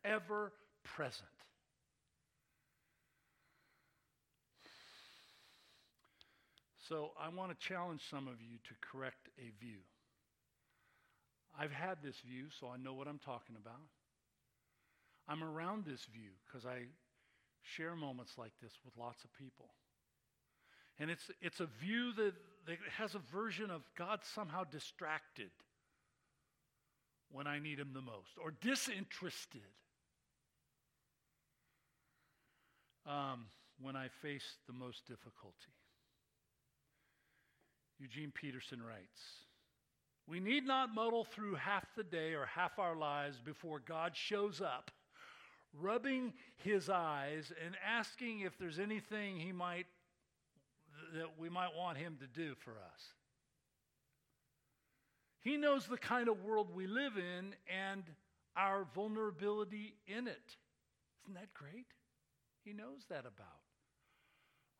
[0.04, 0.52] ever
[0.84, 1.28] present.
[6.88, 9.80] So I want to challenge some of you to correct a view.
[11.58, 13.82] I've had this view, so I know what I'm talking about.
[15.28, 16.84] I'm around this view because I
[17.62, 19.68] share moments like this with lots of people.
[20.98, 22.32] And it's, it's a view that,
[22.66, 25.50] that has a version of God somehow distracted
[27.30, 29.60] when I need him the most, or disinterested
[33.04, 33.44] um,
[33.78, 35.77] when I face the most difficulty.
[37.98, 39.20] Eugene Peterson writes
[40.26, 44.60] We need not muddle through half the day or half our lives before God shows
[44.60, 44.90] up,
[45.78, 49.86] rubbing his eyes and asking if there's anything he might
[51.14, 53.02] that we might want him to do for us.
[55.40, 58.02] He knows the kind of world we live in and
[58.56, 60.56] our vulnerability in it.
[61.24, 61.86] Isn't that great?
[62.64, 63.62] He knows that about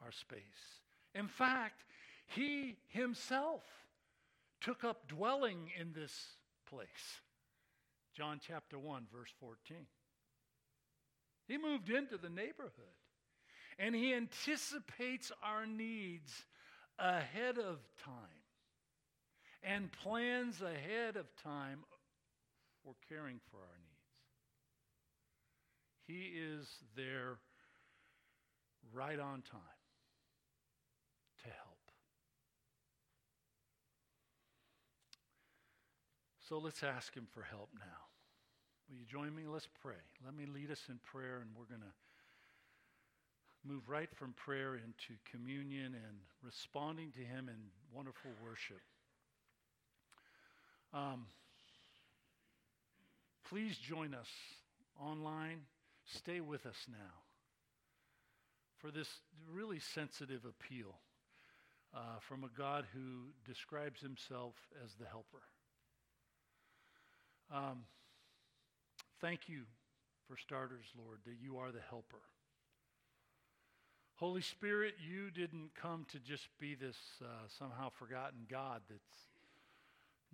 [0.03, 0.41] our space.
[1.15, 1.85] In fact,
[2.29, 3.63] he himself
[4.61, 6.13] took up dwelling in this
[6.69, 7.21] place.
[8.17, 9.77] John chapter 1, verse 14.
[11.47, 12.73] He moved into the neighborhood
[13.79, 16.45] and he anticipates our needs
[16.99, 18.43] ahead of time
[19.63, 21.85] and plans ahead of time
[22.85, 23.99] for caring for our needs.
[26.07, 26.67] He is
[26.97, 27.39] there
[28.93, 29.61] right on time
[31.43, 31.79] to help.
[36.49, 38.09] So let's ask him for help now.
[38.89, 39.43] Will you join me?
[39.47, 40.01] Let's pray.
[40.25, 41.95] Let me lead us in prayer, and we're going to
[43.69, 47.57] move right from prayer into communion and responding to Him in
[47.95, 48.81] wonderful worship.
[50.95, 51.27] Um,
[53.51, 54.29] please join us
[54.99, 55.61] online.
[56.07, 57.15] Stay with us now
[58.79, 59.09] for this
[59.53, 60.95] really sensitive appeal
[61.95, 65.43] uh, from a God who describes himself as the helper.
[67.53, 67.85] Um,
[69.21, 69.63] thank you,
[70.29, 72.21] for starters, Lord, that you are the helper.
[74.17, 77.27] Holy Spirit, you didn't come to just be this uh,
[77.59, 79.17] somehow forgotten God that's,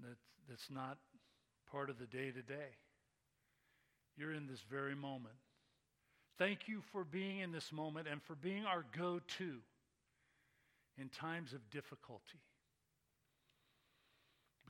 [0.02, 0.98] that's, that's not
[1.70, 2.74] part of the day to day.
[4.16, 5.34] You're in this very moment.
[6.38, 9.58] Thank you for being in this moment and for being our go to
[10.98, 12.40] in times of difficulty.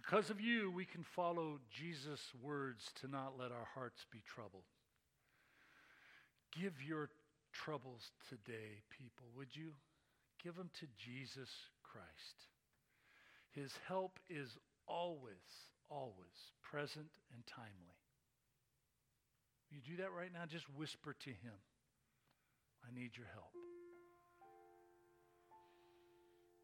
[0.04, 4.64] Because of you, we can follow Jesus' words to not let our hearts be troubled.
[6.52, 7.08] Give your
[7.52, 9.72] troubles today, people, would you?
[10.42, 11.48] Give them to Jesus
[11.82, 12.48] Christ.
[13.52, 17.98] His help is always, always present and timely.
[19.70, 20.44] You do that right now?
[20.46, 21.58] Just whisper to him,
[22.86, 23.50] I need your help.